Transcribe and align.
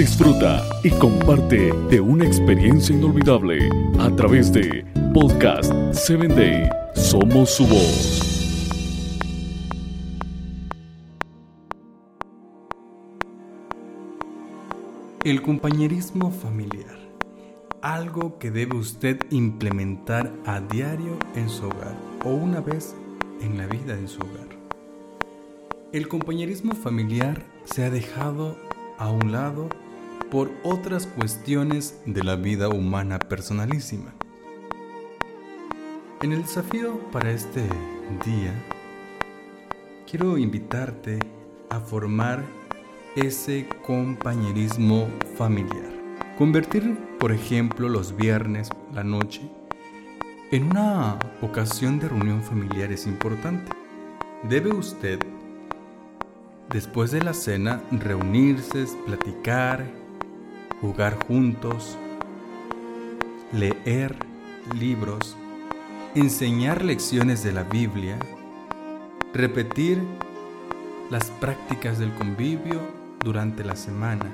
Disfruta 0.00 0.64
y 0.82 0.88
comparte 0.92 1.74
de 1.90 2.00
una 2.00 2.24
experiencia 2.24 2.96
inolvidable 2.96 3.68
a 3.98 4.08
través 4.16 4.50
de 4.50 4.86
Podcast 5.12 5.74
7 5.92 6.26
Day. 6.28 6.70
Somos 6.94 7.50
su 7.50 7.66
voz. 7.66 8.22
El 15.22 15.42
compañerismo 15.42 16.30
familiar. 16.30 16.98
Algo 17.82 18.38
que 18.38 18.50
debe 18.50 18.78
usted 18.78 19.18
implementar 19.28 20.32
a 20.46 20.60
diario 20.60 21.18
en 21.34 21.50
su 21.50 21.66
hogar 21.66 21.94
o 22.24 22.30
una 22.30 22.62
vez 22.62 22.96
en 23.42 23.58
la 23.58 23.66
vida 23.66 23.96
de 23.96 24.08
su 24.08 24.18
hogar. 24.22 24.48
El 25.92 26.08
compañerismo 26.08 26.74
familiar 26.74 27.44
se 27.66 27.84
ha 27.84 27.90
dejado 27.90 28.56
a 28.96 29.10
un 29.10 29.30
lado 29.30 29.68
por 30.30 30.50
otras 30.62 31.06
cuestiones 31.06 32.00
de 32.06 32.22
la 32.22 32.36
vida 32.36 32.68
humana 32.68 33.18
personalísima. 33.18 34.14
En 36.22 36.32
el 36.32 36.42
desafío 36.42 36.98
para 37.10 37.30
este 37.30 37.62
día, 38.24 38.54
quiero 40.08 40.38
invitarte 40.38 41.18
a 41.68 41.80
formar 41.80 42.44
ese 43.16 43.68
compañerismo 43.84 45.08
familiar. 45.36 45.90
Convertir, 46.38 46.96
por 47.18 47.32
ejemplo, 47.32 47.88
los 47.88 48.16
viernes, 48.16 48.70
la 48.94 49.02
noche, 49.02 49.42
en 50.50 50.64
una 50.64 51.18
ocasión 51.42 51.98
de 51.98 52.08
reunión 52.08 52.42
familiar 52.42 52.92
es 52.92 53.06
importante. 53.06 53.72
Debe 54.48 54.72
usted 54.72 55.18
Después 56.72 57.10
de 57.10 57.20
la 57.20 57.34
cena, 57.34 57.82
reunirse, 57.90 58.86
platicar, 59.04 59.84
jugar 60.80 61.18
juntos, 61.26 61.98
leer 63.52 64.16
libros, 64.78 65.36
enseñar 66.14 66.84
lecciones 66.84 67.42
de 67.42 67.52
la 67.52 67.64
Biblia, 67.64 68.18
repetir 69.34 70.00
las 71.10 71.30
prácticas 71.40 71.98
del 71.98 72.12
convivio 72.14 72.80
durante 73.22 73.64
la 73.64 73.76
semana. 73.76 74.26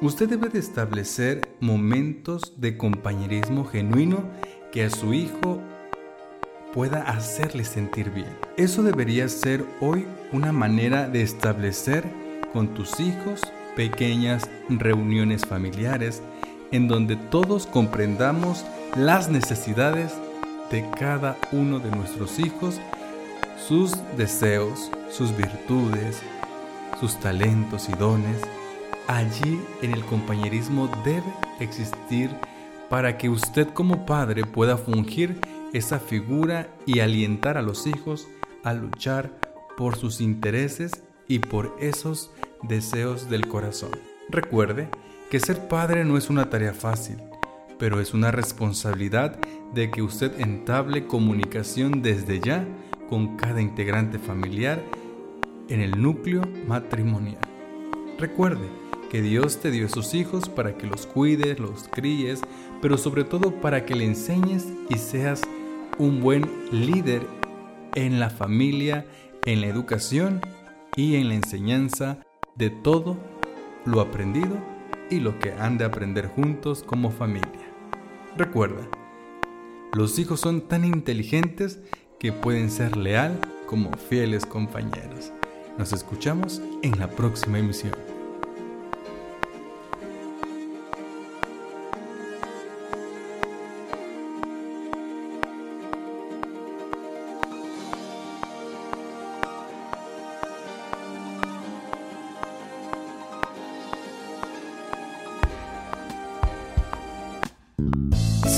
Usted 0.00 0.28
debe 0.28 0.48
de 0.48 0.58
establecer 0.58 1.56
momentos 1.60 2.54
de 2.56 2.76
compañerismo 2.76 3.64
genuino 3.64 4.24
que 4.72 4.84
a 4.84 4.90
su 4.90 5.14
hijo 5.14 5.60
pueda 6.72 7.02
hacerle 7.02 7.64
sentir 7.64 8.10
bien. 8.10 8.36
Eso 8.56 8.82
debería 8.82 9.28
ser 9.28 9.64
hoy 9.80 10.06
una 10.32 10.52
manera 10.52 11.08
de 11.08 11.22
establecer 11.22 12.04
con 12.52 12.74
tus 12.74 12.98
hijos 13.00 13.40
pequeñas 13.76 14.48
reuniones 14.68 15.44
familiares 15.44 16.22
en 16.70 16.88
donde 16.88 17.16
todos 17.16 17.66
comprendamos 17.66 18.64
las 18.96 19.28
necesidades 19.28 20.12
de 20.70 20.88
cada 20.98 21.36
uno 21.52 21.78
de 21.78 21.90
nuestros 21.90 22.38
hijos, 22.38 22.80
sus 23.68 23.92
deseos, 24.16 24.90
sus 25.10 25.36
virtudes, 25.36 26.22
sus 26.98 27.18
talentos 27.20 27.88
y 27.88 27.92
dones. 27.92 28.40
Allí 29.06 29.60
en 29.82 29.92
el 29.92 30.04
compañerismo 30.04 30.90
debe 31.04 31.32
existir 31.60 32.30
para 32.88 33.18
que 33.18 33.28
usted 33.28 33.68
como 33.68 34.06
padre 34.06 34.44
pueda 34.44 34.76
fungir 34.76 35.38
esa 35.72 35.98
figura 35.98 36.68
y 36.86 37.00
alientar 37.00 37.56
a 37.58 37.62
los 37.62 37.86
hijos 37.86 38.26
a 38.64 38.72
luchar 38.74 39.30
por 39.76 39.96
sus 39.96 40.20
intereses 40.20 41.02
y 41.28 41.38
por 41.38 41.74
esos 41.80 42.30
deseos 42.62 43.28
del 43.28 43.46
corazón. 43.48 43.90
Recuerde 44.28 44.88
que 45.30 45.40
ser 45.40 45.68
padre 45.68 46.04
no 46.04 46.16
es 46.16 46.30
una 46.30 46.50
tarea 46.50 46.72
fácil, 46.72 47.16
pero 47.78 48.00
es 48.00 48.14
una 48.14 48.30
responsabilidad 48.30 49.38
de 49.74 49.90
que 49.90 50.02
usted 50.02 50.38
entable 50.40 51.06
comunicación 51.06 52.02
desde 52.02 52.40
ya 52.40 52.66
con 53.08 53.36
cada 53.36 53.60
integrante 53.60 54.18
familiar 54.18 54.82
en 55.68 55.80
el 55.80 56.00
núcleo 56.00 56.42
matrimonial. 56.66 57.40
Recuerde 58.18 58.68
que 59.10 59.20
Dios 59.20 59.58
te 59.58 59.70
dio 59.70 59.88
sus 59.88 60.14
hijos 60.14 60.48
para 60.48 60.76
que 60.78 60.86
los 60.86 61.06
cuides, 61.06 61.58
los 61.58 61.88
críes, 61.88 62.40
pero 62.80 62.96
sobre 62.96 63.24
todo 63.24 63.60
para 63.60 63.84
que 63.84 63.94
le 63.94 64.04
enseñes 64.04 64.66
y 64.88 64.96
seas 64.96 65.42
un 65.98 66.20
buen 66.20 66.48
líder 66.70 67.26
en 67.94 68.20
la 68.20 68.30
familia, 68.30 69.06
en 69.44 69.60
la 69.60 69.66
educación 69.66 70.40
y 70.96 71.16
en 71.16 71.28
la 71.28 71.34
enseñanza 71.34 72.18
de 72.54 72.70
todo 72.70 73.16
lo 73.84 74.00
aprendido 74.00 74.56
y 75.10 75.20
lo 75.20 75.38
que 75.38 75.52
han 75.52 75.78
de 75.78 75.84
aprender 75.84 76.28
juntos 76.28 76.82
como 76.82 77.10
familia. 77.10 77.72
Recuerda, 78.36 78.86
los 79.94 80.18
hijos 80.18 80.40
son 80.40 80.62
tan 80.62 80.84
inteligentes 80.84 81.80
que 82.18 82.32
pueden 82.32 82.70
ser 82.70 82.96
leal 82.96 83.38
como 83.66 83.90
fieles 83.92 84.46
compañeros. 84.46 85.32
Nos 85.78 85.92
escuchamos 85.92 86.62
en 86.82 86.98
la 86.98 87.08
próxima 87.08 87.58
emisión. 87.58 87.92